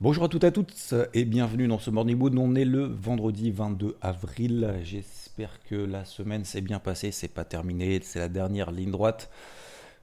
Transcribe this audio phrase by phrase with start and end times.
[0.00, 2.32] Bonjour à toutes et à toutes et bienvenue dans ce Morning Mood.
[2.38, 4.78] On est le vendredi 22 avril.
[4.84, 7.10] J'espère que la semaine s'est bien passée.
[7.10, 9.28] C'est pas terminé, c'est la dernière ligne droite.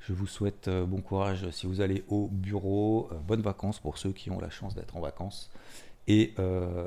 [0.02, 3.08] Je vous souhaite euh, bon courage si vous allez au bureau.
[3.14, 5.50] Euh, bonnes vacances pour ceux qui ont la chance d'être en vacances.
[6.10, 6.86] Et, euh,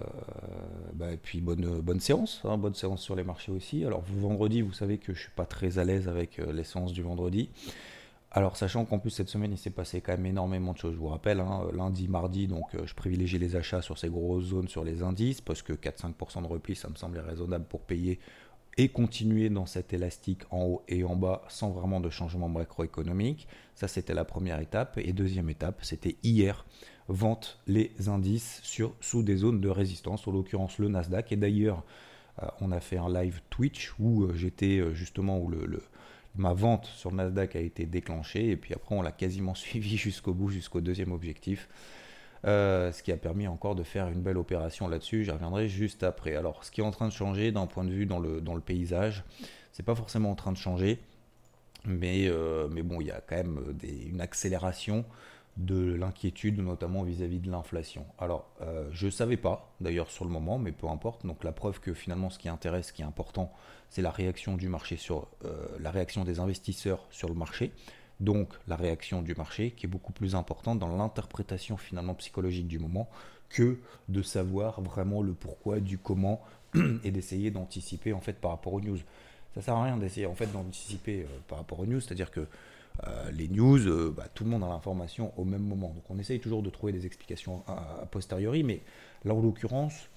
[0.92, 3.86] bah, puis bonne, bonne séance, hein, bonne séance sur les marchés aussi.
[3.86, 7.00] Alors vendredi, vous savez que je suis pas très à l'aise avec les séances du
[7.00, 7.48] vendredi.
[8.30, 10.98] Alors sachant qu'en plus cette semaine il s'est passé quand même énormément de choses, je
[10.98, 14.69] vous rappelle, hein, lundi, mardi, donc euh, je privilégie les achats sur ces grosses zones
[14.69, 18.19] sur les indices, parce que 4-5% de repli ça me semblait raisonnable pour payer
[18.78, 23.48] et continuer dans cet élastique en haut et en bas sans vraiment de changement macroéconomique.
[23.75, 24.98] Ça c'était la première étape.
[24.98, 26.64] Et deuxième étape, c'était hier
[27.08, 31.33] vente les indices sur, sous des zones de résistance, en l'occurrence le Nasdaq.
[31.33, 31.83] Et d'ailleurs,
[32.41, 35.83] euh, on a fait un live Twitch où euh, j'étais justement où le,
[36.36, 40.34] ma vente sur Nasdaq a été déclenchée et puis après on l'a quasiment suivi jusqu'au
[40.34, 41.68] bout, jusqu'au deuxième objectif.
[42.44, 45.24] ce qui a permis encore de faire une belle opération là-dessus.
[45.24, 46.36] J'y reviendrai juste après.
[46.36, 48.54] Alors, ce qui est en train de changer d'un point de vue dans le, dans
[48.54, 49.24] le paysage,
[49.72, 51.00] c'est pas forcément en train de changer,
[51.84, 52.30] mais,
[52.70, 55.04] mais bon, il y a quand même une accélération
[55.59, 58.06] de l'inquiétude, notamment vis-à-vis de l'inflation.
[58.19, 61.27] Alors, euh, je ne savais pas, d'ailleurs, sur le moment, mais peu importe.
[61.27, 63.53] Donc, la preuve que finalement, ce qui intéresse, ce qui est important,
[63.91, 67.73] c'est la réaction du marché sur euh, la réaction des investisseurs sur le marché.
[68.20, 72.79] Donc, la réaction du marché qui est beaucoup plus importante dans l'interprétation finalement psychologique du
[72.79, 73.09] moment
[73.48, 76.41] que de savoir vraiment le pourquoi, du comment
[77.05, 78.98] et d'essayer d'anticiper en fait par rapport aux news.
[79.55, 82.47] Ça sert à rien d'essayer en fait d'anticiper euh, par rapport aux news, c'est-à-dire que
[83.07, 85.89] euh, les news, euh, bah, tout le monde a l'information au même moment.
[85.89, 88.83] Donc on essaye toujours de trouver des explications a, posteriori, mais
[89.25, 90.09] là en l'occurrence,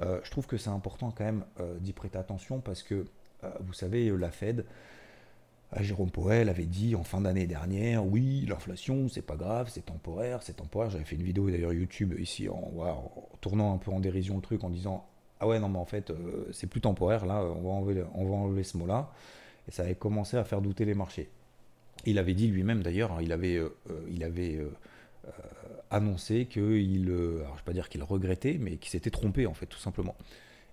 [0.00, 1.44] euh, je trouve que c'est important quand même
[1.80, 3.06] d'y prêter attention parce que,
[3.60, 4.64] vous savez, la Fed,
[5.80, 10.42] Jérôme Powell avait dit en fin d'année dernière, oui, l'inflation, c'est pas grave, c'est temporaire,
[10.42, 10.90] c'est temporaire.
[10.90, 12.72] J'avais fait une vidéo d'ailleurs YouTube ici en,
[13.40, 15.06] tournant un peu en dérision le truc en disant,
[15.40, 16.12] ah ouais, non, mais en fait,
[16.52, 19.10] c'est plus temporaire, là, on va enlever, on va enlever ce mot-là.
[19.66, 21.30] Et ça avait commencé à faire douter les marchés.
[22.04, 25.30] Il avait dit lui-même d'ailleurs, il avait, euh, euh, il avait euh,
[25.90, 29.66] annoncé qu'il, alors je vais pas dire qu'il regrettait, mais qu'il s'était trompé en fait,
[29.66, 30.16] tout simplement.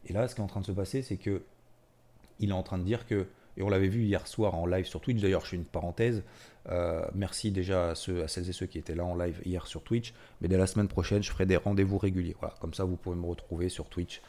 [0.08, 1.44] Et là, ce qui est en train de se passer, c'est que
[2.40, 3.28] il est en train de dire que,
[3.58, 6.24] et on l'avait vu hier soir en live sur Twitch, d'ailleurs je fais une parenthèse,
[7.14, 10.14] merci déjà à, à celles et ceux qui étaient là en live hier sur Twitch,
[10.40, 12.36] mais dès la semaine prochaine, je ferai des rendez-vous réguliers.
[12.40, 14.22] Voilà, comme ça, vous pouvez me retrouver sur Twitch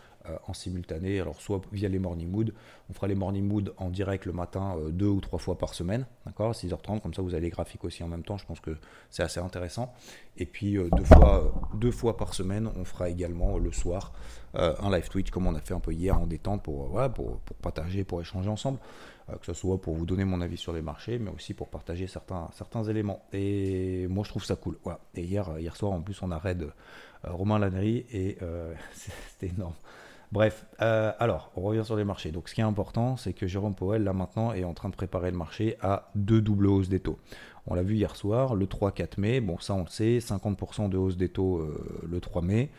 [0.46, 1.20] en simultané.
[1.20, 2.52] Alors soit via les morning mood,
[2.88, 5.74] on fera les morning mood en direct le matin euh, deux ou trois fois par
[5.74, 8.60] semaine, d'accord, 6h30, comme ça vous avez les graphiques aussi en même temps, je pense
[8.60, 8.76] que
[9.10, 9.94] c'est assez intéressant.
[10.36, 14.12] Et puis euh, deux, fois, deux fois par semaine, on fera également le soir
[14.52, 17.38] un live Twitch comme on a fait un peu hier en détente pour, voilà, pour,
[17.38, 18.80] pour partager, pour échanger ensemble,
[19.28, 22.08] que ce soit pour vous donner mon avis sur les marchés, mais aussi pour partager
[22.08, 23.24] certains, certains éléments.
[23.32, 24.76] Et moi je trouve ça cool.
[24.82, 24.98] Voilà.
[25.14, 26.66] Et hier, hier soir en plus on a raid
[27.22, 28.38] Romain Lannery et
[28.92, 29.74] c'était énorme.
[30.32, 32.30] Bref, euh, alors, on revient sur les marchés.
[32.30, 34.94] Donc, ce qui est important, c'est que Jérôme Powell, là maintenant, est en train de
[34.94, 37.18] préparer le marché à deux doubles hausses des taux.
[37.66, 40.96] On l'a vu hier soir, le 3-4 mai, bon, ça on le sait, 50% de
[40.96, 42.70] hausse des taux euh, le 3 mai,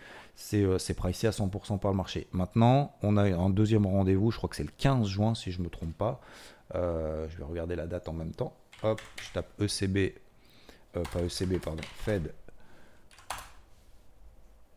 [0.53, 2.27] euh, c'est pricé à 100% par le marché.
[2.31, 5.59] Maintenant, on a un deuxième rendez-vous, je crois que c'est le 15 juin, si je
[5.59, 6.21] ne me trompe pas.
[6.73, 8.55] je vais regarder la date en même temps.
[8.83, 10.15] Hop, je tape ECB,
[10.93, 12.33] pas ECB, pardon, Fed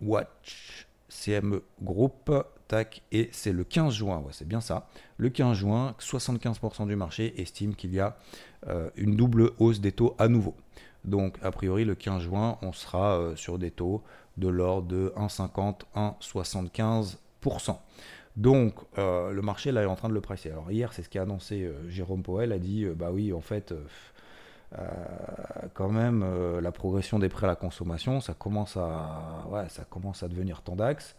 [0.03, 2.31] Watch CME Group
[2.69, 4.89] tac, et c'est le 15 juin, c'est bien ça.
[5.17, 8.17] Le 15 juin, 75% du marché estime qu'il y a
[8.69, 10.55] euh, une double hausse des taux à nouveau.
[11.05, 14.03] Donc, a priori, le 15 juin, on sera euh, sur des taux
[14.39, 17.77] de l'ordre de 1,50, 1,75%.
[18.37, 20.51] Donc, euh, le marché là est en train de le presser.
[20.51, 23.75] Alors, hier, c'est ce qu'a annoncé Jérôme Powell, a dit bah oui, en fait.
[25.75, 26.25] Quand même,
[26.61, 30.63] la progression des prêts à la consommation, ça commence à, ouais, ça commence à devenir
[30.63, 31.15] tendax.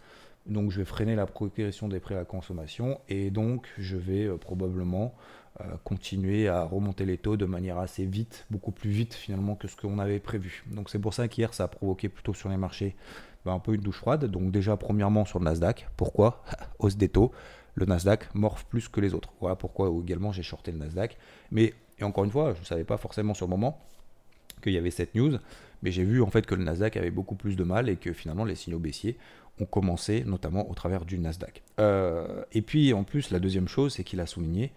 [0.46, 4.26] Donc je vais freiner la progression des prêts à la consommation et donc je vais
[4.26, 5.16] euh, probablement
[5.62, 9.68] euh, continuer à remonter les taux de manière assez vite, beaucoup plus vite finalement que
[9.68, 10.64] ce qu'on avait prévu.
[10.68, 12.96] Donc c'est pour ça qu'hier ça a provoqué plutôt sur les marchés
[13.44, 14.26] ben, un peu une douche froide.
[14.26, 16.44] Donc déjà premièrement sur le Nasdaq, pourquoi?
[16.80, 17.32] Hausse des taux.
[17.74, 19.34] Le Nasdaq morphe plus que les autres.
[19.42, 21.18] Voilà pourquoi également j'ai shorté le Nasdaq.
[21.52, 23.80] Mais et encore une fois, je ne savais pas forcément sur le moment
[24.62, 25.38] qu'il y avait cette news,
[25.82, 28.14] mais j'ai vu en fait que le Nasdaq avait beaucoup plus de mal et que
[28.14, 29.18] finalement les signaux baissiers
[29.60, 31.64] ont commencé, notamment au travers du Nasdaq.
[31.80, 34.72] Euh, et puis en plus, la deuxième chose, c'est qu'il a souligné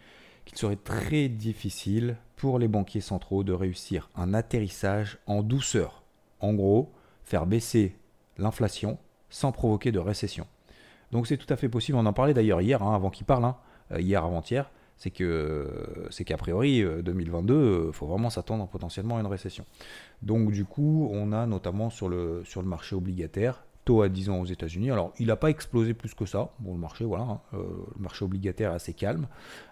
[0.45, 6.03] qu'il serait très difficile pour les banquiers centraux de réussir un atterrissage en douceur.
[6.41, 6.91] En gros,
[7.25, 7.97] faire baisser
[8.39, 8.99] l'inflation
[9.29, 10.47] sans provoquer de récession.
[11.13, 11.99] Donc c'est tout à fait possible.
[11.99, 13.57] On en parlait d'ailleurs hier, hein, avant qu'il parle, hein,
[13.93, 14.71] euh, hier avant-hier.
[14.99, 15.67] C'est que
[16.11, 19.65] c'est qu'a priori 2022, il faut vraiment s'attendre potentiellement à une récession.
[20.23, 24.45] Donc du coup, on a notamment sur le, marché obligataire taux à 10 ans aux
[24.45, 24.91] États-Unis.
[24.91, 26.51] Alors, il n'a pas explosé plus que ça.
[26.59, 27.63] Bon, le marché, voilà, hein, euh,
[27.97, 29.29] le marché obligataire est assez calme.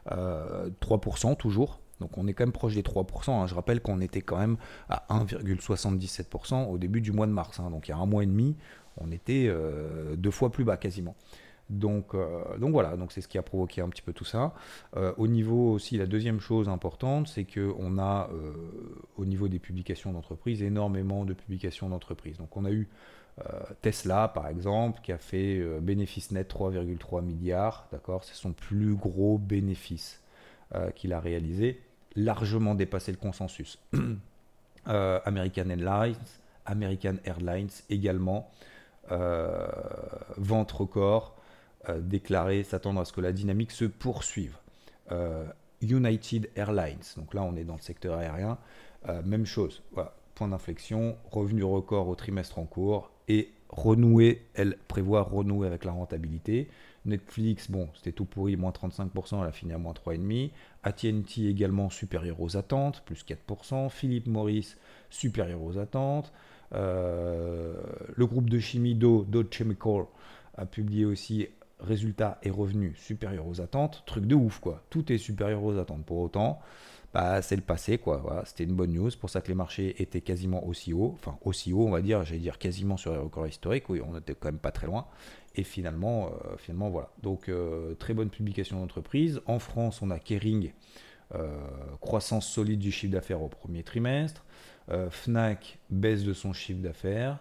[0.08, 1.80] 3% euh, toujours.
[2.00, 3.30] Donc, on est quand même proche des 3%.
[3.30, 3.46] Hein.
[3.46, 4.56] Je rappelle qu'on était quand même
[4.88, 7.60] à 1,77% au début du mois de mars.
[7.60, 8.56] Donc, il y a un mois et demi,
[8.96, 9.52] on était
[10.16, 11.14] deux fois plus bas quasiment.
[11.68, 14.54] Donc, euh, donc voilà, c'est ce qui a provoqué un petit peu tout ça.
[14.96, 18.52] Euh, au niveau aussi, la deuxième chose importante, c'est qu'on a euh,
[19.16, 22.38] au niveau des publications d'entreprise énormément de publications d'entreprise.
[22.38, 22.88] Donc on a eu
[23.82, 29.36] Tesla par exemple qui a fait bénéfice net 3,3 milliards, d'accord, c'est son plus gros
[29.36, 30.22] bénéfice
[30.94, 31.82] qu'il a réalisé,
[32.14, 33.78] largement dépassé le consensus.
[34.86, 36.16] American Airlines,
[36.64, 38.50] American Airlines également,
[39.10, 41.35] vente record.
[41.88, 44.56] Euh, déclaré s'attendre à ce que la dynamique se poursuive.
[45.12, 45.44] Euh,
[45.82, 48.58] United Airlines, donc là on est dans le secteur aérien,
[49.08, 49.82] euh, même chose,
[50.34, 55.92] point d'inflexion, revenu record au trimestre en cours et renouer, elle prévoit renouer avec la
[55.92, 56.68] rentabilité.
[57.04, 60.50] Netflix, bon, c'était tout pourri, moins 35%, elle a fini à moins 3,5%.
[60.82, 63.90] ATT également supérieur aux attentes, plus 4%.
[63.90, 64.74] Philippe Morris,
[65.10, 66.32] supérieur aux attentes.
[66.72, 70.06] le groupe de chimie d'eau, Dow Chemical,
[70.56, 71.48] a publié aussi
[71.80, 74.82] résultats et revenus supérieurs aux attentes, truc de ouf quoi.
[74.90, 76.04] Tout est supérieur aux attentes.
[76.04, 76.60] Pour autant,
[77.12, 78.42] bah, c'est le passé quoi.
[78.46, 79.10] C'était une bonne news.
[79.18, 82.24] Pour ça que les marchés étaient quasiment aussi hauts, enfin aussi hauts, on va dire,
[82.24, 83.88] j'allais dire quasiment sur les records historiques.
[83.88, 85.06] Oui, on était quand même pas très loin.
[85.54, 87.10] Et finalement, euh, finalement voilà.
[87.22, 89.40] Donc euh, très bonne publication d'entreprise.
[89.46, 90.72] En France, on a Kering,
[91.34, 91.56] euh,
[92.00, 94.44] croissance solide du chiffre d'affaires au premier trimestre.
[95.10, 97.40] Fnac baisse de son chiffre d'affaires.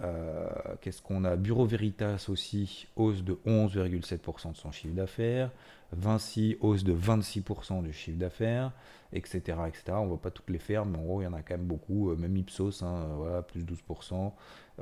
[0.00, 0.48] Euh,
[0.80, 1.36] qu'est-ce qu'on a?
[1.36, 5.50] Bureau Veritas aussi, hausse de 11,7% de son chiffre d'affaires.
[5.92, 8.72] Vinci, hausse de 26% du chiffre d'affaires,
[9.12, 9.82] etc., etc.
[9.90, 11.54] On ne va pas toutes les faire, mais en gros, il y en a quand
[11.54, 12.10] même beaucoup.
[12.10, 14.32] Euh, même Ipsos, hein, voilà, plus 12%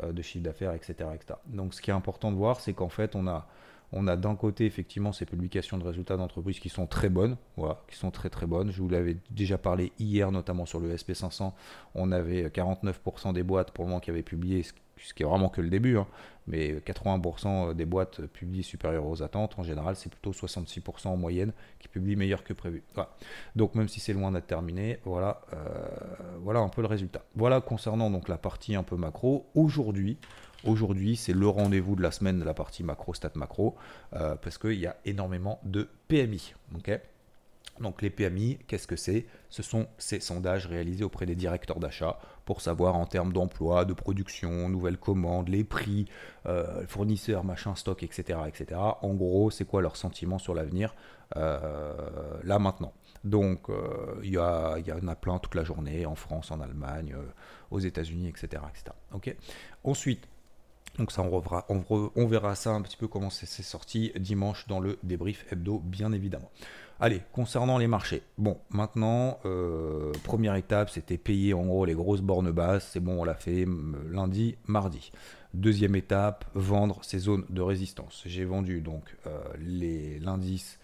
[0.03, 1.35] euh, de chiffre d'affaires, etc., etc.
[1.47, 3.49] Donc, ce qui est important de voir, c'est qu'en fait, on a,
[3.93, 7.83] on a d'un côté, effectivement, ces publications de résultats d'entreprise qui sont très bonnes, voilà,
[7.89, 8.71] qui sont très très bonnes.
[8.71, 11.53] Je vous l'avais déjà parlé hier, notamment sur le SP500.
[11.97, 14.62] On avait 49% des boîtes pour le moment qui avaient publié
[15.05, 16.06] ce qui est vraiment que le début, hein.
[16.47, 19.58] mais 80% des boîtes publient supérieures aux attentes.
[19.58, 22.82] En général, c'est plutôt 66% en moyenne qui publient meilleur que prévu.
[23.56, 25.56] Donc même si c'est loin d'être terminé, voilà, euh,
[26.43, 27.23] voilà un peu le résultat.
[27.35, 29.47] Voilà concernant donc la partie un peu macro.
[29.55, 30.19] Aujourd'hui,
[30.64, 33.76] aujourd'hui c'est le rendez-vous de la semaine de la partie macro, stat macro,
[34.14, 36.55] euh, parce qu'il y a énormément de PMI.
[37.81, 39.26] donc les PMI, qu'est-ce que c'est?
[39.49, 42.19] Ce sont ces sondages réalisés auprès des directeurs d'achat
[42.50, 46.06] pour savoir en termes d'emploi, de production, nouvelles commandes, les prix,
[46.47, 48.81] euh, fournisseurs, machin, stock, etc., etc.
[49.02, 50.97] En gros, c'est quoi leur sentiment sur l'avenir
[51.37, 51.93] euh,
[52.43, 52.93] là maintenant?
[53.23, 57.14] Donc, euh, il y, en a plein toute la journée, en France, en Allemagne,
[57.70, 58.64] aux États-Unis, etc.
[58.69, 59.37] etc.
[59.85, 60.26] Ensuite,
[60.99, 61.85] donc ça, on,
[62.16, 66.11] on, verra ça un petit peu comment c'est sorti dimanche dans le débrief hebdo, bien
[66.11, 66.50] évidemment.
[67.02, 68.23] Allez, concernant les marchés.
[68.37, 72.90] Bon, maintenant, euh, première étape, c'était payer en gros les grosses bornes basses.
[72.92, 73.66] C'est bon, on l'a fait
[74.11, 75.11] lundi, mardi.
[75.54, 78.23] Deuxième étape, vendre ces zones de résistance.
[78.26, 79.40] J'ai vendu donc euh,
[80.21, 80.78] l'indice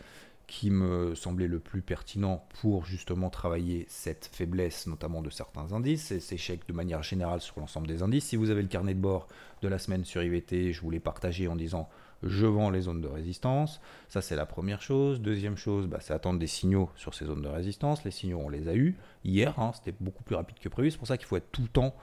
[0.46, 6.12] qui me semblait le plus pertinent pour justement travailler cette faiblesse, notamment de certains indices,
[6.12, 8.25] et ces chèques de manière générale sur l'ensemble des indices.
[8.25, 9.28] Si vous avez le carnet de bord
[9.61, 11.90] de la semaine sur IVT, je vous l'ai partagé en disant
[12.23, 13.80] je vends les zones de résistance.
[14.08, 15.20] Ça, c'est la première chose.
[15.20, 18.04] Deuxième chose, bah, c'est attendre des signaux sur ces zones de résistance.
[18.04, 19.58] Les signaux, on les a eus hier.
[19.58, 20.90] Hein, c'était beaucoup plus rapide que prévu.
[20.90, 21.94] C'est pour ça qu'il faut être tout le temps,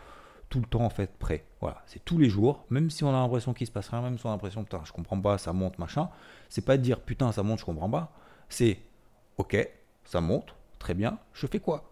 [0.50, 1.46] tout le temps en fait prêt.
[1.62, 2.66] Voilà, c'est tous les jours.
[2.70, 4.82] Même si on a l'impression qu'il se passe rien, même si on a l'impression putain,
[4.86, 6.10] je comprends pas, ça monte, machin.
[6.50, 8.14] C'est pas de dire putain, ça monte, je comprends pas.
[8.50, 8.80] C'est
[9.38, 9.58] ok,
[10.06, 11.18] ça monte, très bien.
[11.34, 11.90] Je fais quoi?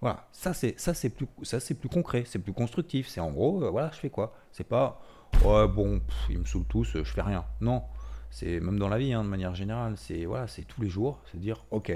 [0.00, 3.08] Voilà, ça c'est ça c'est plus plus concret, c'est plus constructif.
[3.08, 4.34] C'est en gros, euh, voilà, je fais quoi?
[4.52, 5.00] C'est pas
[5.44, 6.00] ouais bon,
[6.30, 7.44] ils me saoulent tous, je fais rien.
[7.60, 7.82] Non,
[8.30, 11.18] c'est même dans la vie, hein, de manière générale, c'est voilà, c'est tous les jours,
[11.30, 11.92] c'est dire ok,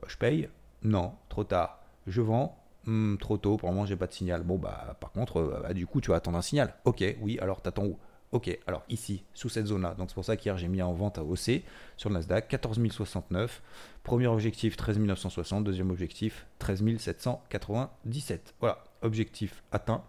[0.00, 0.48] bah, je paye,
[0.82, 4.42] non, trop tard, je vends, hmm, trop tôt, pour le moment j'ai pas de signal.
[4.42, 6.74] Bon bah par contre, euh, bah, du coup tu vas attendre un signal.
[6.84, 7.98] Ok, oui, alors t'attends où?
[8.30, 11.16] Ok, alors ici, sous cette zone-là, donc c'est pour ça qu'hier j'ai mis en vente
[11.16, 11.62] à OC
[11.96, 13.62] sur le Nasdaq, 14 069.
[14.02, 18.54] Premier objectif 13 960, deuxième objectif 13 797.
[18.60, 20.02] Voilà, objectif atteint.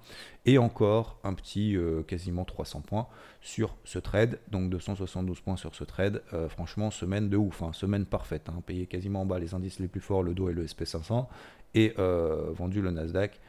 [0.46, 1.78] Et encore un petit
[2.08, 3.08] quasiment 300 points
[3.42, 4.40] sur ce trade.
[4.50, 6.24] Donc 272 points sur ce trade.
[6.48, 7.62] franchement, semaine de ouf.
[7.62, 7.72] Hein.
[7.74, 8.50] semaine parfaite.
[8.50, 8.64] Hein.
[8.66, 11.28] payé quasiment en bas les indices les plus forts, le dos et le SP500.
[11.76, 13.40] Et vendu le Nasdaq.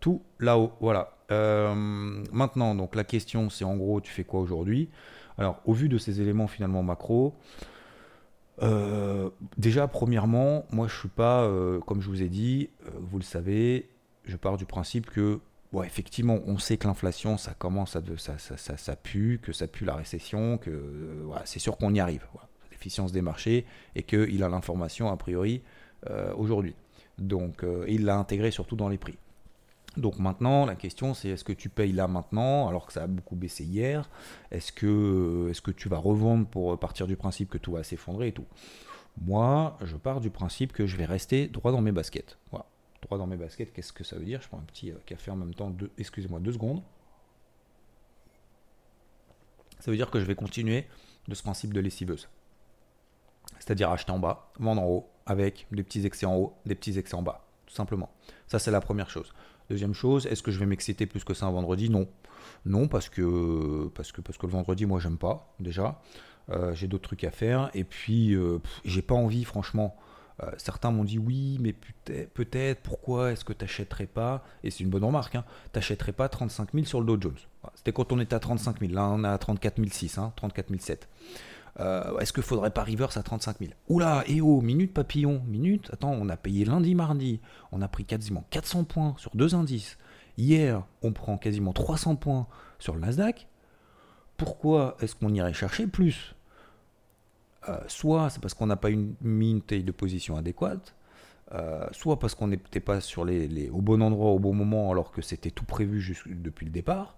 [0.00, 0.72] tout là-haut.
[0.80, 1.16] Voilà.
[1.30, 4.90] maintenant, donc la question, c'est en gros, tu fais quoi aujourd'hui?
[5.38, 7.34] Alors, au vu de ces éléments finalement macro,
[8.62, 13.18] euh, déjà, premièrement, moi je suis pas, euh, comme je vous ai dit, euh, vous
[13.18, 13.90] le savez,
[14.26, 15.40] je pars du principe que,
[15.84, 19.84] effectivement, on sait que l'inflation, ça commence à, ça, ça, ça, pue, que ça pue
[19.84, 22.26] la récession, que c'est sûr qu'on y arrive.
[22.70, 23.64] L'efficience des marchés
[23.94, 25.62] et qu'il a l'information a priori
[26.36, 26.74] aujourd'hui.
[27.18, 29.16] Donc, il l'a intégré surtout dans les prix.
[29.96, 33.06] Donc maintenant, la question c'est est-ce que tu payes là maintenant alors que ça a
[33.06, 34.10] beaucoup baissé hier?
[34.50, 38.28] Est-ce que, est que tu vas revendre pour partir du principe que tout va s'effondrer
[38.28, 38.44] et tout?
[39.22, 42.36] Moi, je pars du principe que je vais rester droit dans mes baskets.
[42.50, 42.66] Voilà.
[43.10, 44.42] Dans mes baskets, qu'est-ce que ça veut dire?
[44.42, 46.82] Je prends un petit euh, café en même temps, excusez-moi, deux secondes.
[49.78, 50.86] Ça veut dire que je vais continuer
[51.28, 52.28] de ce principe de lessiveuse.
[53.60, 56.98] C'est-à-dire acheter en bas, vendre en haut, avec des petits excès en haut, des petits
[56.98, 58.10] excès en bas, tout simplement.
[58.48, 59.32] Ça, c'est la première chose.
[59.70, 61.88] Deuxième chose, est-ce que je vais m'exciter plus que ça un vendredi?
[61.88, 62.08] Non.
[62.64, 66.00] Non, parce que, parce que, parce que le vendredi, moi, j'aime pas, déjà.
[66.50, 67.70] Euh, j'ai d'autres trucs à faire.
[67.74, 69.96] Et puis, euh, j'ai pas envie, franchement.
[70.42, 71.74] Euh, certains m'ont dit oui, mais
[72.34, 76.12] peut-être, pourquoi est-ce que tu n'achèterais pas Et c'est une bonne remarque, hein, tu n'achèterais
[76.12, 77.38] pas 35 000 sur le Dow Jones.
[77.74, 78.92] C'était quand on était à 35 000.
[78.92, 81.08] Là, on est à 34 006, hein, 34 007.
[81.78, 85.90] Euh, est-ce qu'il faudrait pas reverse à 35 000 Oula, et oh, minute papillon, minute.
[85.92, 87.40] Attends, on a payé lundi, mardi.
[87.72, 89.98] On a pris quasiment 400 points sur deux indices.
[90.38, 92.46] Hier, on prend quasiment 300 points
[92.78, 93.48] sur le Nasdaq.
[94.36, 96.35] Pourquoi est-ce qu'on irait chercher plus?
[97.68, 100.94] Euh, Soit c'est parce qu'on n'a pas une, mis une taille de position adéquate,
[101.52, 105.12] euh, soit parce qu'on n'était pas sur les, au bon endroit au bon moment alors
[105.12, 107.16] que c'était tout prévu depuis le départ,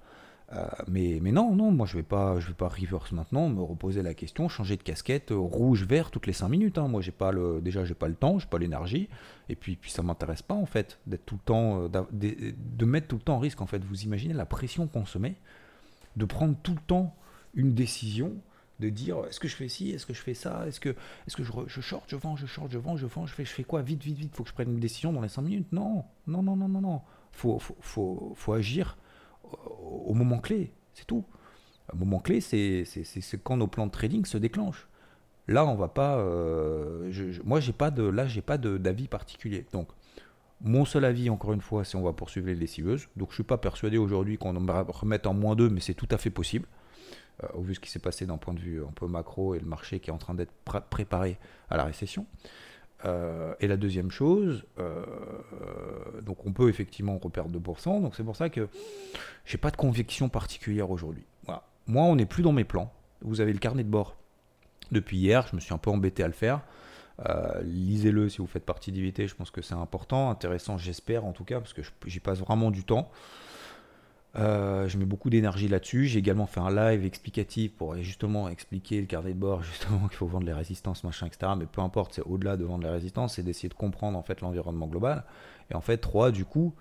[0.54, 3.62] euh, mais, mais non, non, moi je vais pas, je vais pas reverse maintenant, me
[3.62, 6.78] reposer la question, changer de casquette rouge vert toutes les 5 minutes.
[6.78, 6.88] Hein.
[6.88, 9.09] Moi j'ai pas le, déjà j'ai pas le temps, j'ai pas l'énergie,
[9.49, 13.16] et puis puis ça m'intéresse pas en fait d'être tout le temps, de, mettre tout
[13.16, 13.85] le temps en risque en fait.
[13.85, 15.37] Vous imaginez la pression qu'on se met
[16.18, 17.14] de prendre tout le temps
[17.54, 18.35] une décision,
[18.80, 20.90] de dire est-ce que je fais ci, est-ce que je fais ça, est-ce que
[21.26, 23.44] est-ce que je, je short, je vends, je short, je vends, je vends, je fais
[23.44, 23.82] je fais quoi?
[23.82, 25.73] Vite vite vite, faut que je prenne une décision dans les 5 minutes?
[25.73, 27.00] Non, non non non non non,
[27.32, 28.97] faut faut, faut, faut agir
[29.80, 31.25] au moment clé, c'est tout.
[31.92, 32.85] Un moment clé, c'est
[33.42, 34.88] quand nos plans de trading se déclenchent.
[35.47, 36.18] Là, on va pas.
[36.18, 37.11] Euh,
[37.44, 38.02] moi, j'ai pas de.
[38.02, 39.64] Là, j'ai pas d'avis particulier.
[39.73, 39.88] Donc,
[40.61, 43.08] mon seul avis, encore une fois, c'est on va poursuivre les lessiveuses.
[43.16, 46.08] Donc, je suis pas persuadé aujourd'hui qu'on va remettre en moins 2, mais c'est tout
[46.11, 46.66] à fait possible.
[47.45, 49.61] Euh, au vu ce qui s'est passé d'un point de vue un peu macro et
[49.61, 50.52] le marché qui est en train d'être
[50.90, 51.38] préparé
[51.71, 52.26] à la récession.
[53.04, 55.04] Euh, et la deuxième chose, euh,
[56.23, 58.68] donc on peut effectivement reperdre 2%, donc c'est pour ça que
[59.45, 61.25] j'ai pas de conviction particulière aujourd'hui.
[61.87, 62.92] Moi, on n'est plus dans mes plans.
[63.23, 64.18] Vous avez le carnet de bord
[64.90, 66.61] depuis hier, je me suis un peu embêté à le faire.
[67.62, 71.45] Lisez-le si vous faites partie d'IVT, je pense que c'est important, intéressant, j'espère en tout
[71.45, 73.11] cas, parce que j'y passe vraiment du temps.
[74.38, 76.07] Euh, je mets beaucoup d'énergie là-dessus.
[76.07, 80.16] J'ai également fait un live explicatif pour justement expliquer le carnet de bord, justement qu'il
[80.16, 81.52] faut vendre les résistances, machin, etc.
[81.59, 84.40] Mais peu importe, c'est au-delà de vendre les résistances, c'est d'essayer de comprendre en fait
[84.40, 85.25] l'environnement global.
[85.71, 86.75] Et en fait, 3, du coup,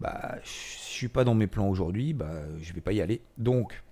[0.00, 3.20] bah, je suis pas dans mes plans aujourd'hui, bah, je vais pas y aller.
[3.38, 3.82] Donc,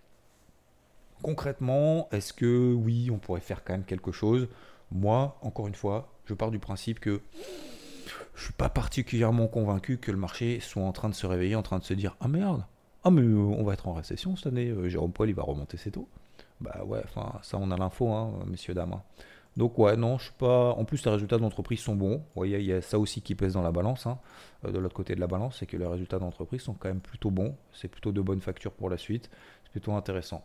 [1.22, 4.48] concrètement, est-ce que oui, on pourrait faire quand même quelque chose?
[4.90, 7.20] Moi, encore une fois, je pars du principe que
[8.34, 11.62] je suis pas particulièrement convaincu que le marché soit en train de se réveiller, en
[11.62, 12.64] train de se dire ah merde,
[13.04, 15.42] ah, mais euh, on va être en récession cette année, euh, Jérôme Paul, il va
[15.42, 16.08] remonter ses taux.
[16.60, 18.92] Bah ouais, enfin, ça, on a l'info, hein, messieurs, dames.
[18.92, 19.02] Hein.
[19.56, 20.70] Donc, ouais, non, je suis pas.
[20.70, 22.18] En plus, les résultats d'entreprise sont bons.
[22.18, 24.06] Vous voyez, il y a ça aussi qui pèse dans la balance.
[24.06, 24.18] Hein.
[24.64, 27.00] Euh, de l'autre côté de la balance, c'est que les résultats d'entreprise sont quand même
[27.00, 27.56] plutôt bons.
[27.72, 29.30] C'est plutôt de bonnes factures pour la suite.
[29.64, 30.44] C'est plutôt intéressant.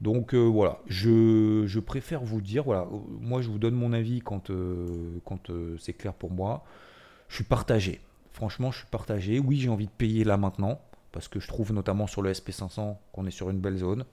[0.00, 2.88] Donc voilà, je, préfère vous dire, voilà,
[3.20, 4.50] moi je vous donne mon avis quand
[5.78, 6.64] c'est clair pour moi.
[7.28, 8.00] Je suis partagé.
[8.32, 9.38] Franchement, je suis partagé.
[9.38, 10.80] Oui, j'ai envie de payer là maintenant
[11.12, 14.04] parce que je trouve notamment sur le SP500 qu'on est sur une belle zone.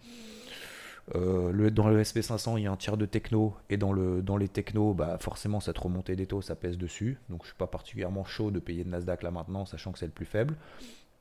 [1.16, 4.22] Euh, le, dans le SP500, il y a un tiers de techno, et dans, le,
[4.22, 7.18] dans les techno, bah, forcément, cette remontée des taux, ça pèse dessus.
[7.30, 10.06] Donc, je suis pas particulièrement chaud de payer de Nasdaq là maintenant, sachant que c'est
[10.06, 10.56] le plus faible.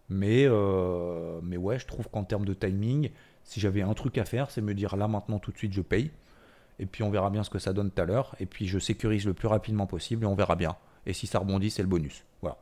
[0.09, 3.11] Mais, euh, mais ouais, je trouve qu'en termes de timing,
[3.45, 5.83] si j'avais un truc à faire, c'est me dire là maintenant, tout de suite, je
[5.83, 6.11] paye.
[6.79, 8.35] Et puis, on verra bien ce que ça donne tout à l'heure.
[8.41, 10.77] Et puis, je sécurise le plus rapidement possible et on verra bien.
[11.07, 12.25] Et si ça rebondit, c'est le bonus.
[12.43, 12.59] Voilà.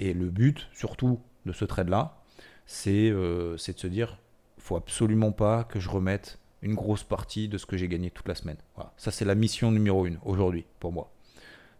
[0.00, 2.21] Et le but, surtout, de ce trade-là,
[2.66, 4.18] c'est de se dire
[4.58, 8.28] faut absolument pas que je remette une grosse partie de ce que j'ai gagné toute
[8.28, 8.56] la semaine.
[8.76, 8.92] Voilà.
[8.96, 11.10] Ça, c'est la mission numéro une aujourd'hui pour moi.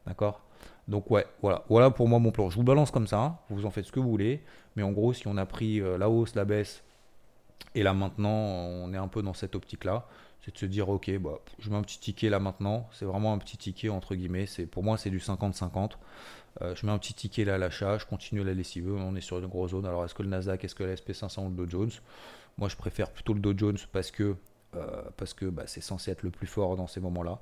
[0.07, 0.41] D'accord?
[0.89, 2.51] Donc ouais, voilà, voilà pour moi mon plan.
[2.51, 4.43] Je vous balance comme ça, vous en faites ce que vous voulez,
[4.75, 6.83] mais en gros, si on a pris euh, la hausse, la baisse,
[7.77, 10.07] et là maintenant, on est un peu dans cette optique-là,
[10.45, 13.33] c'est de se dire, ok, bah, je mets un petit ticket là maintenant, c'est vraiment
[13.33, 15.93] un petit ticket entre guillemets, c'est pour moi c'est du 50-50.
[16.61, 19.21] Euh, je mets un petit ticket là à l'achat, je continue la lessive, on est
[19.21, 19.87] sur une grosse zone.
[19.87, 21.91] Alors est-ce que le Nasdaq, est-ce que la SP500 ou le Dow Jones?
[22.59, 24.37] Moi je préfère plutôt le Dow Jones parce que,
[24.75, 27.41] euh, parce que bah, c'est censé être le plus fort dans ces moments-là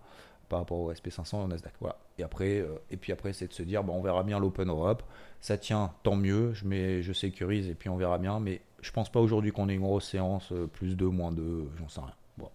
[0.48, 1.72] par rapport au SP500 et au Nasdaq.
[1.80, 1.96] Voilà.
[2.18, 4.68] Et, après, euh, et puis après, c'est de se dire, bon, on verra bien l'Open
[4.68, 5.04] Europe.
[5.40, 6.52] Ça tient, tant mieux.
[6.54, 8.40] Je, mets, je sécurise et puis on verra bien.
[8.40, 11.88] Mais je pense pas aujourd'hui qu'on ait une grosse séance, plus 2, moins 2, j'en
[11.88, 12.14] sais rien.
[12.36, 12.50] Bon.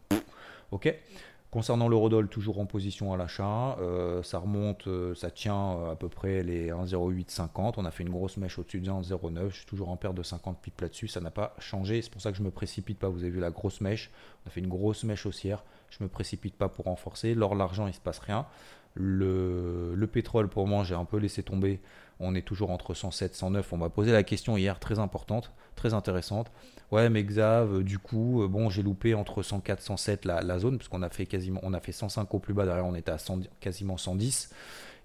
[0.72, 0.93] Ok
[1.55, 5.95] Concernant l'eurodoll, toujours en position à l'achat, euh, ça remonte, euh, ça tient euh, à
[5.95, 7.75] peu près les 1,0850.
[7.77, 9.51] On a fait une grosse mèche au-dessus de 1,09.
[9.51, 11.07] Je suis toujours en perte de 50 pips là-dessus.
[11.07, 12.01] Ça n'a pas changé.
[12.01, 13.07] C'est pour ça que je me précipite pas.
[13.07, 14.12] Vous avez vu la grosse mèche.
[14.43, 15.63] On a fait une grosse mèche haussière.
[15.91, 17.34] Je me précipite pas pour renforcer.
[17.36, 18.45] L'or, l'argent, il se passe rien.
[18.95, 21.81] Le, le pétrole, pour moi, j'ai un peu laissé tomber.
[22.19, 23.73] On est toujours entre 107 109.
[23.73, 26.51] On m'a posé la question hier, très importante, très intéressante.
[26.91, 30.77] Ouais, mais Xav, euh, du coup, euh, bon, j'ai loupé entre 104 107 la, zone,
[30.77, 33.11] parce qu'on a fait quasiment, on a fait 105 au plus bas, derrière on était
[33.11, 33.17] à
[33.59, 34.51] quasiment 110.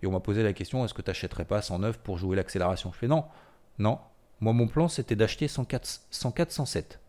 [0.03, 2.93] Et on m'a posé la question, est-ce que tu n'achèterais pas 109 pour jouer l'accélération?
[2.93, 3.25] Je fais non,
[3.79, 3.99] non.
[4.41, 7.01] Moi, mon plan, c'était d'acheter 104, 104 107.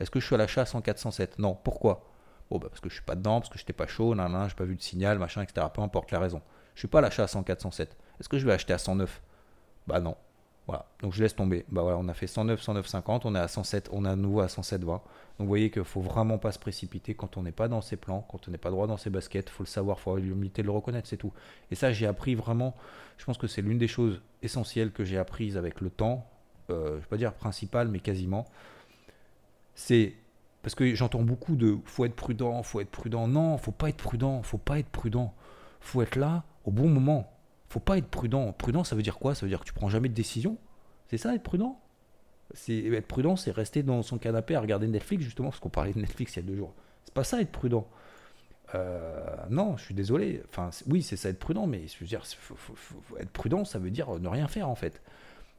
[0.00, 1.56] Est-ce que je suis à l'achat à 104 107 Non.
[1.62, 2.11] Pourquoi?
[2.52, 4.46] Bon, bah parce que je suis pas dedans, parce que j'étais pas chaud, nan, nan,
[4.46, 5.66] j'ai pas vu de signal, machin, etc.
[5.72, 6.42] Peu importe la raison.
[6.74, 7.96] Je suis pas à l'achat à 104 107.
[8.20, 9.22] Est-ce que je vais acheter à 109
[9.86, 10.16] Bah non.
[10.66, 11.64] Voilà, donc je laisse tomber.
[11.70, 14.16] Bah voilà, on a fait 109, 109, 50, on est à 107, on est à
[14.16, 14.92] nouveau à 107, 20.
[14.92, 15.02] Donc
[15.38, 18.26] vous voyez qu'il faut vraiment pas se précipiter quand on n'est pas dans ses plans,
[18.30, 20.66] quand on n'est pas droit dans ses baskets, faut le savoir, faut avoir l'humilité de
[20.66, 21.32] le reconnaître, c'est tout.
[21.70, 22.76] Et ça, j'ai appris vraiment,
[23.16, 26.28] je pense que c'est l'une des choses essentielles que j'ai apprises avec le temps,
[26.68, 28.44] euh, je vais pas dire principal, mais quasiment.
[29.74, 30.16] C'est
[30.62, 33.28] parce que j'entends beaucoup de faut être prudent, faut être prudent.
[33.28, 35.34] Non, faut pas être prudent, faut pas être prudent.
[35.80, 37.32] Faut être là au bon moment
[37.72, 38.52] faut pas être prudent.
[38.52, 39.34] Prudent, ça veut dire quoi?
[39.34, 40.58] Ça veut dire que tu prends jamais de décision?
[41.08, 41.80] C'est ça, être prudent?
[42.52, 45.94] C'est Être prudent, c'est rester dans son canapé à regarder Netflix, justement, parce qu'on parlait
[45.94, 46.74] de Netflix il y a deux jours.
[47.06, 47.88] C'est pas ça, être prudent.
[48.74, 50.42] Euh, non, je suis désolé.
[50.50, 52.22] Enfin, oui, c'est ça, être prudent, mais je veux dire,
[53.18, 55.00] être prudent, ça veut dire ne rien faire, en fait.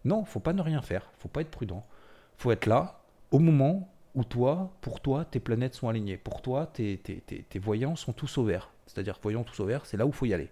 [0.05, 1.09] Non, faut pas ne rien faire.
[1.17, 1.83] Faut pas être prudent.
[2.37, 3.01] Faut être là,
[3.31, 6.17] au moment où toi, pour toi, tes planètes sont alignées.
[6.17, 6.99] Pour toi, tes,
[7.55, 8.71] voyants sont tous au vert.
[8.85, 10.51] C'est-à-dire, voyants tous au vert, c'est là où il faut y aller.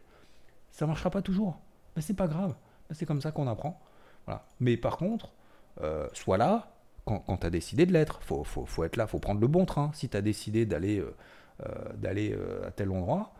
[0.71, 1.59] Ça marchera pas toujours.
[1.95, 2.55] Mais c'est pas grave.
[2.91, 3.79] C'est comme ça qu'on apprend.
[4.25, 4.45] Voilà.
[4.59, 5.33] Mais par contre,
[5.81, 6.73] euh, sois là
[7.05, 8.21] quand, quand tu as décidé de l'être.
[8.23, 9.91] Faut, faut, faut, être là, faut prendre le bon train.
[9.93, 11.15] Si tu as décidé d'aller euh,
[11.65, 13.33] euh, d'aller à tel endroit,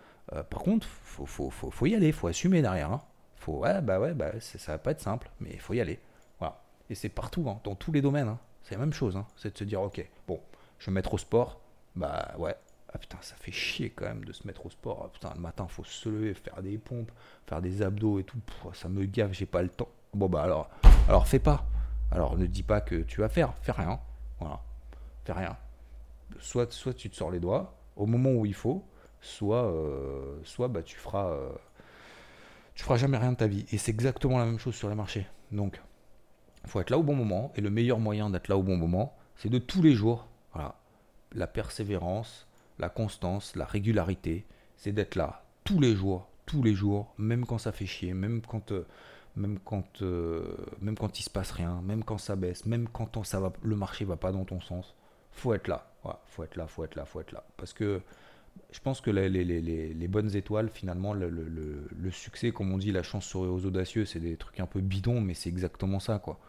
[0.50, 2.92] par contre, faut, faut, faut, faut, y aller, faut assumer derrière.
[2.92, 3.02] Hein.
[3.36, 6.00] Faut, ouais, bah ouais, bah, ça va pas être simple, mais il faut y aller.
[6.40, 6.62] Voilà.
[6.90, 8.28] Et c'est partout, hein, dans tous les domaines.
[8.30, 8.40] Hein.
[8.64, 9.18] C'est la même chose.
[9.18, 9.26] Hein.
[9.36, 10.40] C'est de se dire, ok, bon,
[10.80, 11.60] je vais me mettre au sport.
[11.96, 12.56] Bah ouais,
[12.94, 15.04] ah putain, ça fait chier quand même de se mettre au sport.
[15.06, 17.12] Ah putain, le matin, faut se lever, faire des pompes,
[17.48, 18.40] faire des abdos et tout.
[18.74, 19.90] ça me gave, j'ai pas le temps.
[20.14, 20.70] Bon bah alors,
[21.08, 21.66] alors fais pas.
[22.12, 24.00] Alors ne dis pas que tu vas faire, fais rien.
[24.40, 24.62] Voilà,
[25.24, 25.58] fais rien.
[26.40, 28.84] Soit, soit tu te sors les doigts au moment où il faut,
[29.22, 31.52] soit, euh, soit bah tu feras, euh,
[32.76, 33.66] tu feras jamais rien de ta vie.
[33.72, 35.26] Et c'est exactement la même chose sur les marchés.
[35.52, 35.82] Donc,
[36.64, 37.52] il faut être là au bon moment.
[37.56, 40.28] Et le meilleur moyen d'être là au bon moment, c'est de tous les jours.
[40.54, 40.76] Voilà,
[41.34, 42.48] la persévérance,
[42.80, 44.46] la constance, la régularité,
[44.78, 48.42] c'est d'être là tous les jours, tous les jours, même quand ça fait chier, même
[48.42, 48.86] quand, euh,
[49.36, 53.24] même quand, euh, même quand il se passe rien, même quand ça baisse, même quand
[53.24, 54.96] ça va, le marché va pas dans ton sens.
[55.32, 55.88] Faut être là,
[56.28, 57.46] faut être là, faut être là, faut être là.
[57.58, 58.02] Parce que
[58.72, 61.32] je pense que les, les, bonnes étoiles, finalement, le,
[62.12, 65.20] succès, comme on dit, la chance sourit aux audacieux, c'est des trucs un peu bidons,
[65.20, 66.40] mais c'est exactement ça, quoi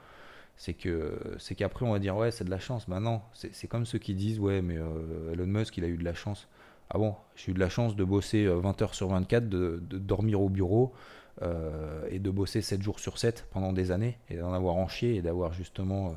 [0.57, 2.88] c'est que c'est qu'après on va dire ouais c'est de la chance.
[2.88, 5.97] Ben non, c'est comme ceux qui disent ouais mais euh, Elon Musk il a eu
[5.97, 6.47] de la chance.
[6.91, 9.81] Ah bon, j'ai eu de la chance de bosser 20 euh, heures sur 24, de,
[9.81, 10.93] dormir au bureau
[11.41, 14.88] euh, et de bosser 7 jours sur 7 pendant des années et d'en avoir en
[14.88, 16.17] chier et d'avoir justement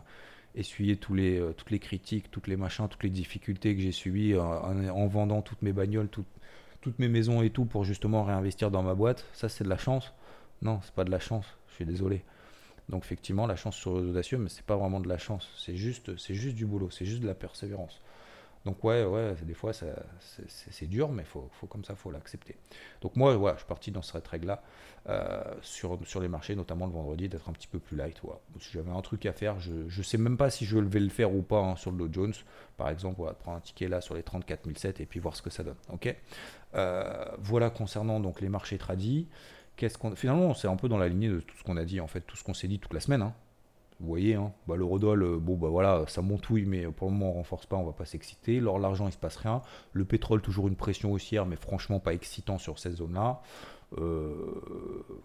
[1.01, 5.07] tous les, toutes les critiques, toutes les machins, toutes les difficultés que j'ai subies en,
[5.07, 9.25] vendant toutes mes bagnoles, toutes mes maisons et tout pour justement réinvestir dans ma boîte.
[9.33, 10.13] Ça c'est de la chance
[10.61, 12.23] Non, c'est pas de la chance, je suis désolé.
[12.89, 16.17] Donc effectivement, la chance sur audacieux, mais c'est pas vraiment de la chance, c'est juste,
[16.17, 18.01] c'est juste du boulot, c'est juste de la persévérance.
[18.65, 22.55] Donc ouais, ouais, des fois c'est dur, mais faut, comme ça, faut l'accepter.
[23.01, 24.63] Donc moi, ouais, je suis parti dans cette règle-là
[25.07, 28.19] euh, sur, les marchés, notamment le vendredi, d'être un petit peu plus light.
[28.59, 31.09] Si j'avais un truc à faire, je ne sais même pas si je vais le
[31.09, 32.33] faire ou pas hein, sur le Dow Jones.
[32.75, 35.43] Par exemple, voilà, prendre un ticket là sur les 34 007 et puis voir ce
[35.43, 35.77] que ça donne.
[35.89, 36.13] Ok?
[36.73, 39.27] Euh, voilà concernant donc les marchés tradis.
[39.75, 41.99] Qu'est-ce qu'on finalement c'est un peu dans la lignée de tout ce qu'on a dit
[41.99, 43.21] en fait, tout ce qu'on s'est dit toute la semaine.
[43.21, 43.33] Hein.
[44.01, 47.33] Vous voyez, hein, bah, euh, bon bah voilà, ça montouille, mais pour le moment on
[47.35, 48.59] renforce pas, on va pas s'exciter.
[48.59, 49.61] L'or, l'argent, il se passe rien.
[49.93, 53.41] Le pétrole, toujours une pression haussière, mais franchement pas excitant sur cette zone-là.
[53.97, 54.33] Euh,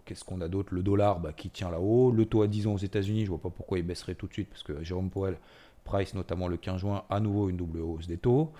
[0.05, 0.73] qu'est-ce qu'on a d'autre?
[0.73, 2.11] Le dollar bah, qui tient là-haut.
[2.11, 4.33] Le taux à 10 ans aux États-Unis, je vois pas pourquoi il baisserait tout de
[4.33, 5.37] suite, parce que Jérôme Powell
[5.83, 8.51] price notamment le 15 juin à nouveau une double hausse des taux.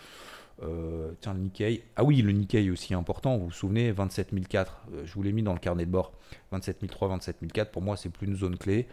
[0.64, 1.84] Euh, tiens, le Nikkei.
[1.96, 3.38] Ah oui, le Nikkei aussi important.
[3.38, 4.82] Vous vous souvenez, 27004.
[4.94, 6.14] Euh, je vous l'ai mis dans le carnet de bord.
[6.52, 7.72] 27003, 27004.
[7.72, 8.88] Pour moi, c'est plus une zone clé.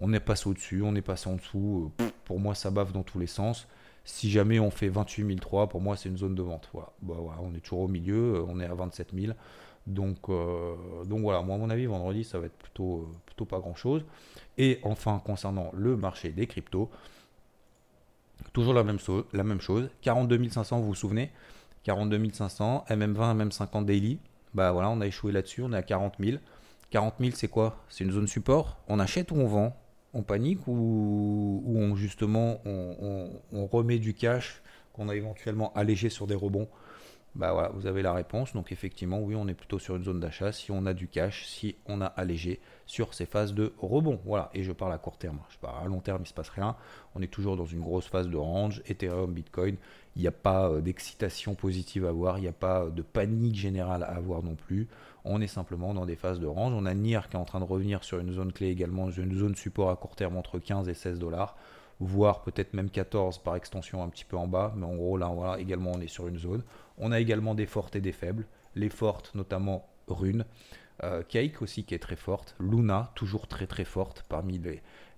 [0.00, 1.92] On est passé au-dessus, on est passé en dessous.
[2.00, 3.66] Euh, pour moi, ça bave dans tous les sens.
[4.04, 6.68] Si jamais on fait 28003, pour moi, c'est une zone de vente.
[6.72, 6.92] Voilà.
[7.00, 7.14] Bah.
[7.40, 8.44] On est toujours au milieu.
[8.46, 9.34] On est à 27000.
[9.86, 14.02] Donc, donc voilà, moi à mon avis, vendredi, ça va être plutôt, plutôt pas grand-chose.
[14.56, 16.90] Et enfin, concernant le marché des cryptos,
[18.54, 19.00] Toujours la même,
[19.60, 19.90] chose.
[20.02, 21.32] 42 500, vous vous souvenez?
[21.82, 24.20] 42 500, MM20, MM50 daily.
[24.54, 26.38] Bah voilà, on a échoué là-dessus, on est à 40 000.
[26.90, 27.82] 40 000, c'est quoi?
[27.88, 28.78] C'est une zone support?
[28.86, 29.76] On achète ou on vend?
[30.12, 34.62] On panique ou, on justement on, remet du cash
[34.92, 36.68] qu'on a éventuellement allégé sur des rebonds?
[37.34, 38.52] Bah voilà, vous avez la réponse.
[38.52, 41.46] Donc effectivement, oui, on est plutôt sur une zone d'achat si on a du cash,
[41.46, 44.20] si on a allégé sur ces phases de rebond.
[44.24, 45.40] Voilà, et je parle à court terme.
[45.48, 46.76] Je parle à long terme, il ne se passe rien.
[47.16, 48.82] On est toujours dans une grosse phase de range.
[48.86, 49.76] Ethereum, Bitcoin,
[50.14, 53.56] il n'y a pas euh, d'excitation positive à avoir, il n'y a pas de panique
[53.56, 54.88] générale à avoir non plus.
[55.24, 56.72] On est simplement dans des phases de range.
[56.76, 59.34] On a NIR qui est en train de revenir sur une zone clé également, une
[59.34, 61.56] zone support à court terme entre 15 et 16 dollars
[62.00, 65.28] voire peut-être même 14 par extension un petit peu en bas, mais en gros là
[65.28, 66.62] voilà, également on est sur une zone.
[66.98, 68.46] On a également des fortes et des faibles.
[68.74, 70.44] Les fortes, notamment Rune.
[71.02, 72.54] Euh, Cake aussi qui est très forte.
[72.60, 74.60] Luna, toujours très très forte parmi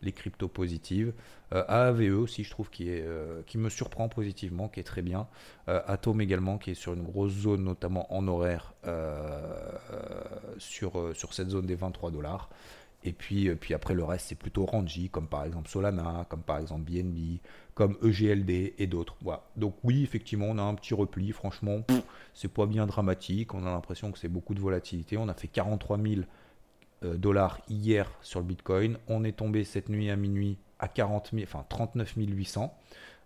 [0.01, 1.13] les, cryptos positives.
[1.53, 5.03] Euh, AAVE aussi, je trouve, qui, est, euh, qui me surprend positivement, qui est très
[5.03, 5.29] bien.
[5.67, 8.73] Atom également, qui est sur une grosse zone, notamment en horaire,
[10.59, 12.49] sur, sur cette zone des 23 dollars.
[13.05, 16.59] Et puis, puis après, le reste, c'est plutôt rangy, comme par exemple Solana, comme par
[16.59, 17.39] exemple BNB,
[17.75, 19.17] comme EGLD et d'autres.
[19.21, 19.45] Voilà.
[19.57, 21.31] Donc oui, effectivement, on a un petit repli.
[21.33, 21.83] Franchement,
[22.35, 23.55] c'est pas bien dramatique.
[23.55, 25.17] On a l'impression que c'est beaucoup de volatilité.
[25.17, 26.23] On a fait 43 000
[27.05, 28.99] euh, dollars hier sur le Bitcoin.
[29.09, 32.75] On est tombé cette nuit à minuit à 40 enfin 39 800.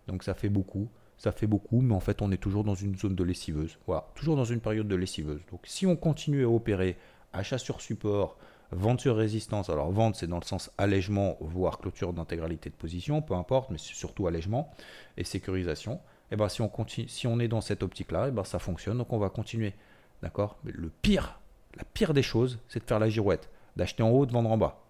[0.07, 0.89] Donc ça fait beaucoup.
[1.17, 3.77] Ça fait beaucoup, mais en fait, on est toujours dans une zone de lessiveuse.
[3.85, 5.41] Voilà, toujours dans une période de lessiveuse.
[5.51, 6.97] Donc si on continue à opérer
[7.31, 8.37] achat sur support,
[8.73, 13.21] Vente sur résistance, alors vente c'est dans le sens allègement, voire clôture d'intégralité de position,
[13.21, 14.71] peu importe, mais c'est surtout allègement
[15.17, 15.95] et sécurisation.
[15.95, 18.45] Et eh ben si on continue, si on est dans cette optique-là, et eh ben
[18.45, 19.73] ça fonctionne, donc on va continuer.
[20.21, 20.57] D'accord?
[20.63, 21.41] Mais le pire,
[21.75, 24.57] la pire des choses, c'est de faire la girouette, d'acheter en haut, de vendre en
[24.57, 24.81] bas.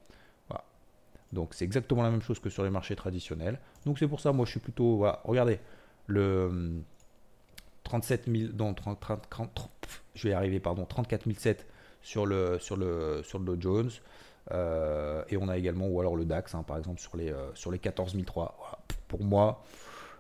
[0.48, 0.63] Voilà.
[1.34, 3.60] Donc c'est exactement la même chose que sur les marchés traditionnels.
[3.88, 5.60] Donc c'est pour ça, moi je suis plutôt, voilà, regardez,
[6.06, 6.84] le
[7.84, 9.70] 37 000, dans 30, 30,
[10.13, 11.65] je vais arriver, pardon, 34 007
[12.02, 13.92] sur le, sur le, sur le Dow Jones.
[14.52, 17.54] Euh, et on a également, ou alors le DAX, hein, par exemple, sur les, euh,
[17.54, 18.16] sur les 14
[19.08, 19.64] Pour moi,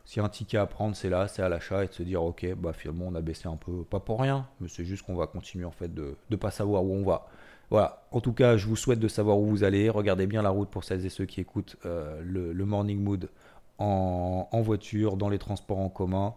[0.05, 2.53] si un ticket à prendre, c'est là, c'est à l'achat et de se dire, ok,
[2.55, 5.27] bah finalement, on a baissé un peu, pas pour rien, mais c'est juste qu'on va
[5.27, 7.27] continuer en fait de ne pas savoir où on va.
[7.69, 9.89] Voilà, en tout cas, je vous souhaite de savoir où vous allez.
[9.89, 13.29] Regardez bien la route pour celles et ceux qui écoutent euh, le, le, Morning Mood
[13.77, 16.33] en, en voiture, dans les transports en commun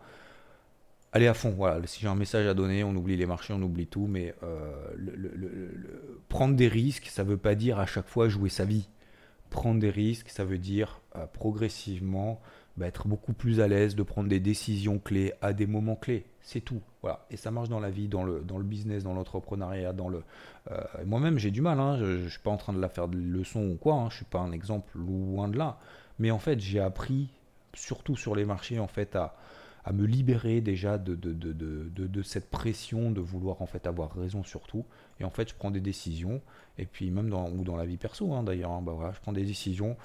[1.14, 1.50] allez à fond.
[1.56, 4.34] Voilà, si j'ai un message à donner, on oublie les marchés, on oublie tout, mais
[4.42, 5.70] euh,
[6.28, 8.88] prendre des risques, ça ne veut pas dire à chaque fois jouer sa vie.
[9.48, 12.40] Prendre des risques, ça veut dire euh, progressivement
[12.76, 16.26] bah, être beaucoup plus à l'aise de prendre des décisions clés à des moments clés.
[16.42, 16.82] C'est tout.
[17.30, 20.22] Et ça marche dans la vie, dans le, dans le business, dans l'entrepreneuriat, dans le.
[20.70, 21.78] Euh, moi-même, j'ai du mal.
[21.78, 21.98] Hein.
[21.98, 23.94] Je ne suis pas en train de la faire de leçon ou quoi.
[23.94, 24.08] Hein.
[24.08, 25.78] Je ne suis pas un exemple loin de là.
[26.18, 27.28] Mais en fait, j'ai appris,
[27.74, 29.36] surtout sur les marchés, en fait, à,
[29.84, 31.52] à me libérer déjà de, de, de,
[32.06, 34.84] de, cette pression de vouloir en fait avoir raison sur tout.
[35.20, 36.40] Et en fait, je prends des décisions,
[36.78, 39.20] et puis même dans, ou dans la vie perso hein, d'ailleurs, hein, bah voilà, je
[39.20, 39.96] prends des décisions.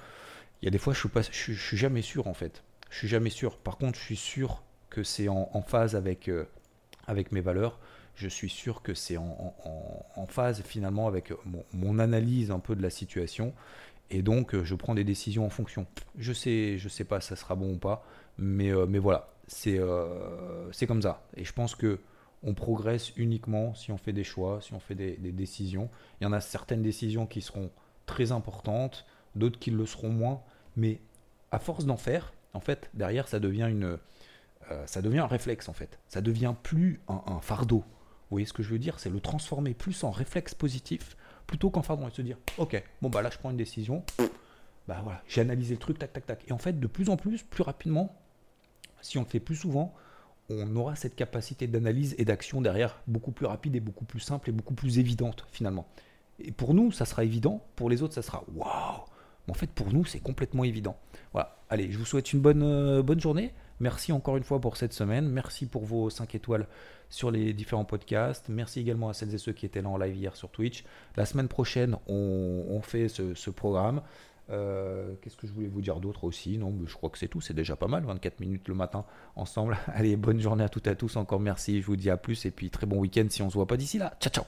[0.60, 1.00] Il y a des fois, je
[1.32, 2.62] suis, je, suis jamais sûr en fait.
[2.90, 3.56] Je suis jamais sûr.
[3.56, 6.44] Par contre, je suis sûr que c'est en, phase avec, euh,
[7.06, 7.78] avec mes valeurs.
[8.16, 9.54] Je suis sûr que c'est en,
[10.14, 11.32] en, phase finalement avec
[11.72, 13.54] mon, analyse un peu de la situation.
[14.10, 15.86] Et donc, je prends des décisions en fonction.
[16.18, 18.04] Je sais, je sais pas si ça sera bon ou pas,
[18.36, 19.30] mais, euh, mais voilà,
[19.66, 21.22] euh, c'est comme ça.
[21.36, 22.00] Et je pense que
[22.42, 25.90] on progresse uniquement si on fait des choix, si on fait des, décisions.
[26.20, 27.70] Il y en a certaines décisions qui seront
[28.06, 30.42] très importantes, d'autres qui le seront moins,
[30.76, 31.00] mais
[31.50, 33.98] à force d'en faire, en fait, derrière, ça devient une,
[34.70, 35.98] euh, ça devient un réflexe en fait.
[36.08, 37.78] Ça devient plus un, fardeau.
[37.78, 38.98] Vous voyez ce que je veux dire?
[38.98, 43.10] C'est le transformer plus en réflexe positif plutôt qu'en fardeau et se dire, ok, bon
[43.10, 44.04] bah là je prends une décision,
[44.86, 46.44] bah voilà, j'ai analysé le truc, tac tac tac.
[46.48, 48.16] Et en fait, de plus en plus, plus rapidement,
[49.02, 49.94] si on le fait plus souvent,
[50.48, 54.50] on aura cette capacité d'analyse et d'action derrière beaucoup plus rapide et beaucoup plus simple
[54.50, 55.86] et beaucoup plus évidente finalement.
[56.38, 59.04] Et pour nous, ça sera évident, pour les autres, ça sera waouh
[59.50, 60.96] en fait, pour nous, c'est complètement évident.
[61.32, 61.56] Voilà.
[61.68, 63.52] Allez, je vous souhaite une bonne, euh, bonne journée.
[63.80, 65.28] Merci encore une fois pour cette semaine.
[65.28, 66.66] Merci pour vos 5 étoiles
[67.08, 68.48] sur les différents podcasts.
[68.48, 70.84] Merci également à celles et ceux qui étaient là en live hier sur Twitch.
[71.16, 74.02] La semaine prochaine, on, fait ce, programme.
[74.50, 76.58] Euh, qu'est-ce que je voulais vous dire d'autre aussi?
[76.58, 77.40] Non, je crois que c'est tout.
[77.40, 78.04] C'est déjà pas mal.
[78.04, 79.04] 24 minutes le matin
[79.36, 79.76] ensemble.
[79.86, 81.16] Allez, bonne journée à toutes et à tous.
[81.16, 81.80] Encore merci.
[81.80, 82.44] Je vous dis à plus.
[82.46, 84.14] Et puis très bon week-end si on se voit pas d'ici là.
[84.20, 84.44] Ciao, ciao.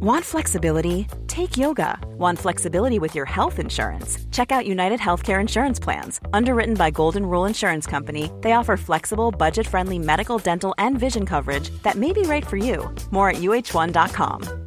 [0.00, 1.06] Want flexibility?
[1.28, 1.98] Take yoga.
[2.18, 4.18] Want flexibility with your health insurance?
[4.32, 6.20] Check out United Healthcare Insurance Plans.
[6.34, 11.24] Underwritten by Golden Rule Insurance Company, they offer flexible, budget friendly medical, dental, and vision
[11.24, 12.94] coverage that may be right for you.
[13.12, 14.63] More at uh1.com.